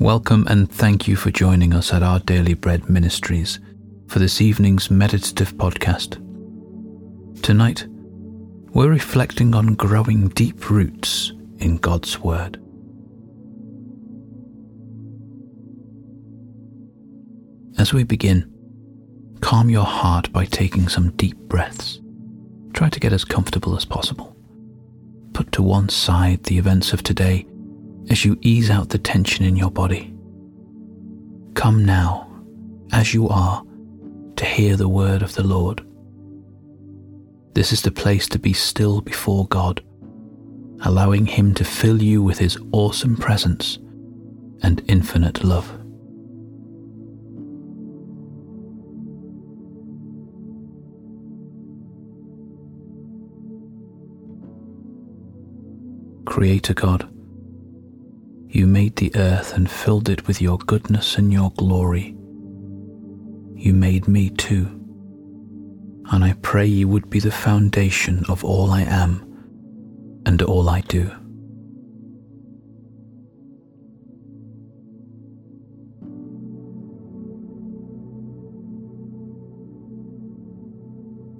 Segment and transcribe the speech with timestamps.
[0.00, 3.60] Welcome and thank you for joining us at Our Daily Bread Ministries
[4.08, 6.14] for this evening's meditative podcast.
[7.42, 7.86] Tonight,
[8.72, 12.56] we're reflecting on growing deep roots in God's Word.
[17.76, 18.50] As we begin,
[19.42, 22.00] calm your heart by taking some deep breaths.
[22.72, 24.34] Try to get as comfortable as possible.
[25.34, 27.46] Put to one side the events of today
[28.08, 30.14] as you ease out the tension in your body.
[31.54, 32.26] Come now,
[32.92, 33.62] as you are,
[34.36, 35.86] to hear the word of the Lord.
[37.54, 39.82] This is the place to be still before God,
[40.82, 43.78] allowing Him to fill you with His awesome presence
[44.62, 45.70] and infinite love.
[56.24, 57.08] Creator God,
[58.52, 62.16] you made the earth and filled it with your goodness and your glory.
[63.54, 64.66] You made me too,
[66.10, 69.22] and I pray you would be the foundation of all I am
[70.26, 71.12] and all I do.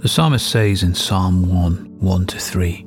[0.00, 2.86] The psalmist says in Psalm 1 1 to 3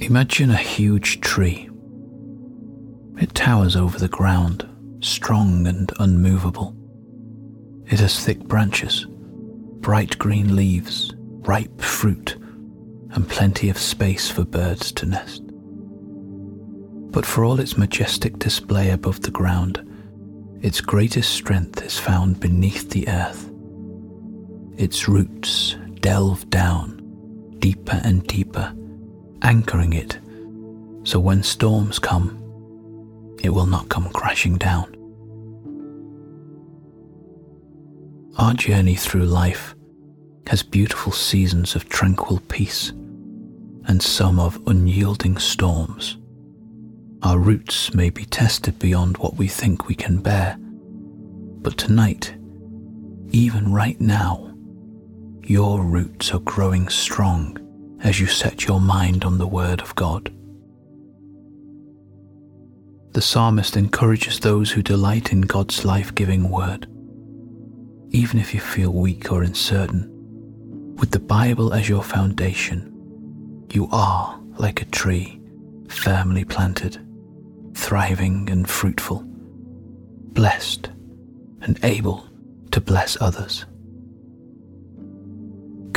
[0.00, 1.68] Imagine a huge tree.
[3.20, 4.66] It towers over the ground,
[5.00, 6.76] strong and unmovable.
[7.86, 9.06] It has thick branches,
[9.80, 12.36] bright green leaves, ripe fruit,
[13.10, 15.42] and plenty of space for birds to nest.
[17.10, 19.84] But for all its majestic display above the ground,
[20.62, 23.50] its greatest strength is found beneath the earth.
[24.76, 26.94] Its roots delve down
[27.58, 28.72] deeper and deeper
[29.42, 30.18] anchoring it
[31.08, 32.36] so when storms come,
[33.42, 34.94] it will not come crashing down.
[38.36, 39.74] Our journey through life
[40.48, 42.90] has beautiful seasons of tranquil peace
[43.86, 46.18] and some of unyielding storms.
[47.22, 52.34] Our roots may be tested beyond what we think we can bear, but tonight,
[53.30, 54.54] even right now,
[55.42, 57.56] your roots are growing strong
[58.02, 60.32] as you set your mind on the Word of God.
[63.12, 66.86] The psalmist encourages those who delight in God's life giving Word.
[68.10, 70.14] Even if you feel weak or uncertain,
[70.96, 72.94] with the Bible as your foundation,
[73.72, 75.40] you are like a tree
[75.88, 76.98] firmly planted,
[77.74, 79.22] thriving and fruitful,
[80.32, 80.90] blessed
[81.62, 82.26] and able
[82.70, 83.64] to bless others.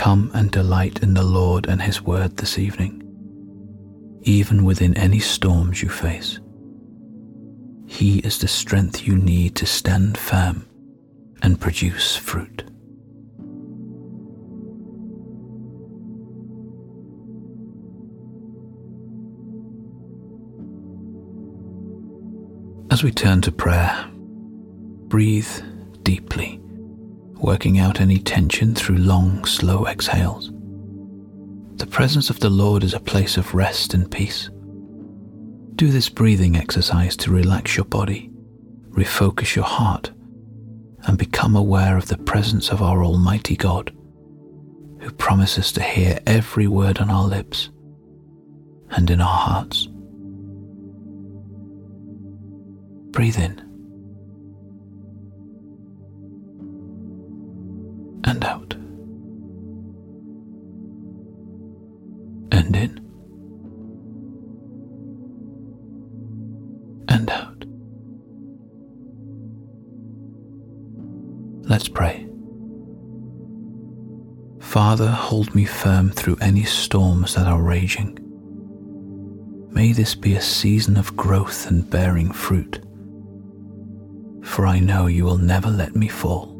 [0.00, 3.02] Come and delight in the Lord and His Word this evening,
[4.22, 6.40] even within any storms you face.
[7.86, 10.66] He is the strength you need to stand firm
[11.42, 12.64] and produce fruit.
[22.90, 24.06] As we turn to prayer,
[25.08, 25.60] breathe
[26.02, 26.59] deeply
[27.40, 30.52] working out any tension through long, slow exhales.
[31.76, 34.50] The presence of the Lord is a place of rest and peace.
[35.76, 38.30] Do this breathing exercise to relax your body,
[38.90, 40.10] refocus your heart,
[41.04, 43.90] and become aware of the presence of our Almighty God,
[45.00, 47.70] who promises to hear every word on our lips
[48.90, 49.88] and in our hearts.
[53.12, 53.69] Breathe in.
[67.28, 67.64] Out.
[71.68, 72.26] Let's pray.
[74.60, 78.18] Father, hold me firm through any storms that are raging.
[79.70, 82.80] May this be a season of growth and bearing fruit,
[84.42, 86.59] for I know you will never let me fall.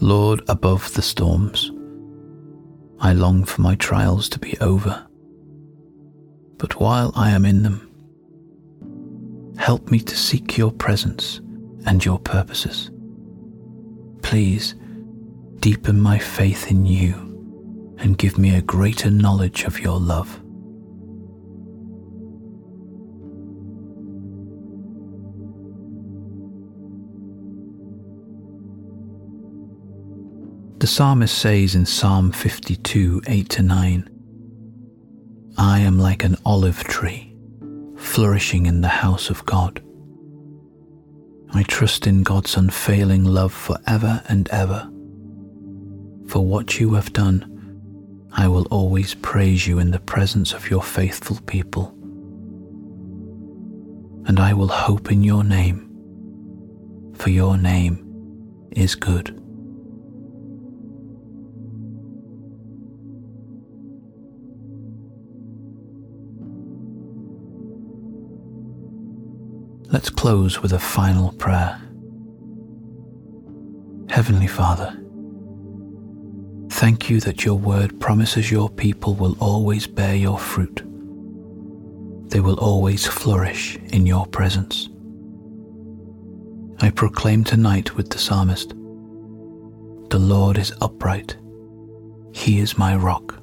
[0.00, 1.72] Lord above the storms.
[3.00, 5.06] I long for my trials to be over.
[6.56, 7.90] But while I am in them,
[9.58, 11.40] help me to seek your presence
[11.84, 12.90] and your purposes.
[14.22, 14.76] Please
[15.58, 20.40] deepen my faith in you and give me a greater knowledge of your love.
[30.78, 34.10] The psalmist says in Psalm 52 8 to 9,
[35.58, 37.34] I am like an olive tree,
[37.96, 39.82] flourishing in the house of God.
[41.52, 44.88] I trust in God's unfailing love forever and ever.
[46.28, 50.84] For what you have done, I will always praise you in the presence of your
[50.84, 51.88] faithful people.
[54.26, 55.90] And I will hope in your name,
[57.16, 59.42] for your name is good.
[69.90, 71.80] Let's close with a final prayer.
[74.10, 74.94] Heavenly Father,
[76.68, 80.82] thank you that your word promises your people will always bear your fruit.
[82.28, 84.90] They will always flourish in your presence.
[86.80, 88.74] I proclaim tonight with the psalmist
[90.10, 91.38] The Lord is upright,
[92.34, 93.40] He is my rock.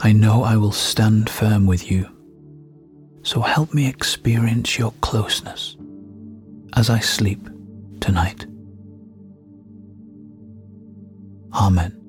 [0.00, 2.10] I know I will stand firm with you
[3.22, 5.76] so help me experience your closeness
[6.76, 7.48] as I sleep
[8.00, 8.46] tonight.
[11.52, 11.99] Amen.